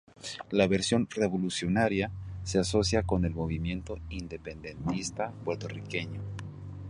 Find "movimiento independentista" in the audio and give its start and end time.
3.35-5.31